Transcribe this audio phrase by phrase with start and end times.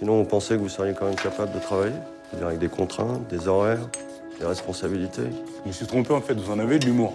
[0.00, 1.92] Sinon, on pensait que vous seriez quand même capable de travailler,
[2.30, 3.86] c'est-à-dire avec des contraintes, des horaires,
[4.40, 5.28] des responsabilités.
[5.62, 7.12] Je me suis trompé en fait, vous en avez de l'humour.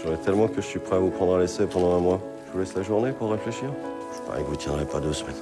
[0.00, 2.20] J'aurais tellement que je suis prêt à vous prendre à l'essai pendant un mois.
[2.46, 3.70] Je vous laisse la journée pour réfléchir.
[4.14, 5.34] Je parie que vous tiendrez pas deux semaines.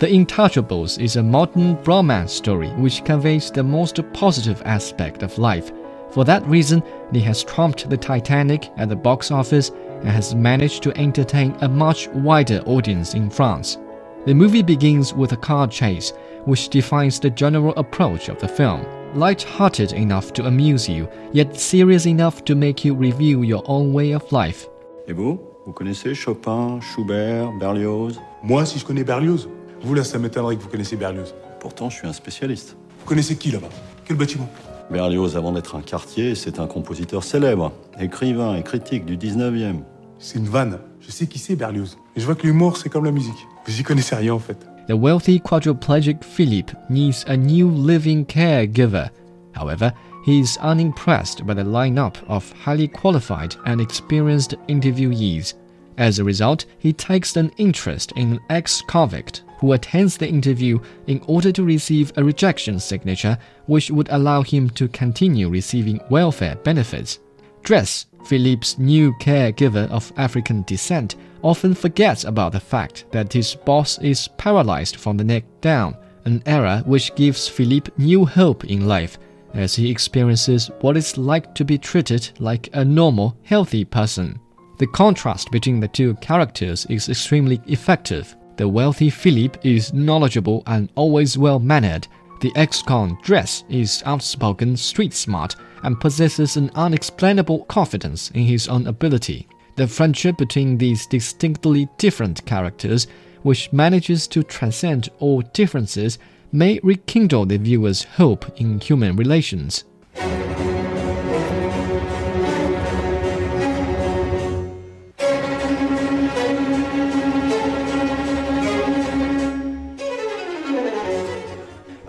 [0.00, 5.70] The Intouchables is a modern bromance story which conveys the most positive aspect of life.
[6.10, 6.82] For that reason,
[7.12, 9.70] it has trumped the Titanic at the box office
[10.00, 13.78] and has managed to entertain a much wider audience in France.
[14.26, 16.14] The movie begins with a car chase,
[16.46, 18.80] which defines the general approach of the film.
[19.14, 24.14] Light-hearted enough to amuse you, yet serious enough to make you review your own way
[24.14, 24.66] of life.
[25.08, 25.38] Et vous?
[25.66, 28.18] Vous connaissez Chopin, Schubert, Berlioz?
[28.42, 29.46] Moi, si je connais Berlioz,
[29.82, 31.34] vous là, ça m'étonnerait que vous connaissiez Berlioz.
[31.60, 32.78] Pourtant, je suis un spécialiste.
[33.00, 33.68] Vous connaissez qui là-bas?
[34.06, 34.48] Quel bâtiment?
[34.90, 39.80] Berlioz, avant d'être un quartier, c'est un compositeur célèbre, écrivain et critique du 19e.
[40.18, 40.78] C'est une vanne.
[41.00, 41.98] Je sais qui c'est Berlioz.
[42.16, 43.46] Et je vois que l'humour, c'est comme la musique.
[43.66, 44.58] Vous y connaissez rien en fait.
[44.86, 49.10] The wealthy quadriplegic Philippe needs a new living caregiver.
[49.52, 49.92] However,
[50.24, 55.54] he is unimpressed by the lineup of highly qualified and experienced interviewees.
[55.96, 60.78] As a result, he takes an interest in an ex convict who attends the interview
[61.06, 66.56] in order to receive a rejection signature which would allow him to continue receiving welfare
[66.56, 67.20] benefits.
[67.62, 73.98] Driss, Philippe's new caregiver of African descent, often forgets about the fact that his boss
[73.98, 79.18] is paralyzed from the neck down, an error which gives Philippe new hope in life
[79.52, 84.40] as he experiences what it's like to be treated like a normal, healthy person.
[84.78, 88.34] The contrast between the two characters is extremely effective.
[88.56, 92.08] The wealthy Philippe is knowledgeable and always well mannered.
[92.40, 98.66] The ex con Driss is outspoken, street smart, and possesses an unexplainable confidence in his
[98.66, 99.46] own ability.
[99.76, 103.08] The friendship between these distinctly different characters,
[103.42, 106.16] which manages to transcend all differences,
[106.52, 109.82] may rekindle the viewer's hope in human relations.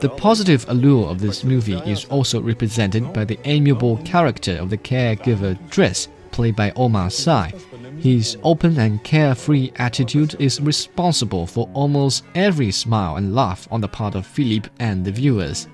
[0.02, 4.78] The positive allure of this movie is also represented by the amiable character of the
[4.78, 7.54] caregiver Driss, played by Omar Sy.
[7.98, 13.88] His open and carefree attitude is responsible for almost every smile and laugh on the
[13.88, 15.70] part of Philippe and the viewers.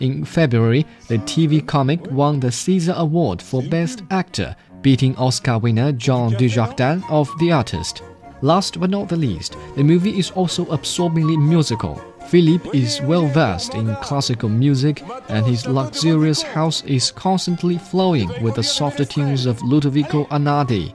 [0.00, 5.92] In February, the TV comic won the Caesar Award for Best Actor, beating Oscar winner
[5.92, 8.02] Jean Dujardin of The Artist.
[8.40, 12.02] Last but not the least, the movie is also absorbingly musical.
[12.28, 18.56] Philippe is well versed in classical music, and his luxurious house is constantly flowing with
[18.56, 20.92] the softer tunes of Ludovico Einaudi.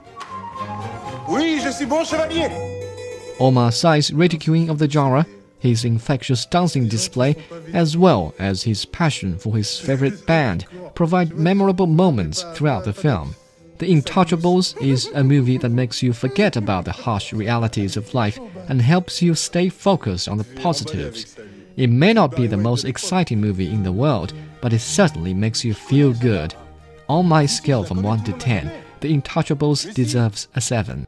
[1.29, 2.49] Oui, je suis bon chevalier
[3.39, 5.25] Omar Sy's ridiculing of the genre,
[5.59, 7.35] his infectious dancing display,
[7.73, 10.65] as well as his passion for his favorite band,
[10.95, 13.35] provide memorable moments throughout the film.
[13.81, 18.39] The Intouchables is a movie that makes you forget about the harsh realities of life
[18.69, 21.35] and helps you stay focused on the positives.
[21.77, 25.65] It may not be the most exciting movie in the world, but it certainly makes
[25.65, 26.53] you feel good.
[27.09, 31.07] On my scale from 1 to 10, The Intouchables deserves a 7.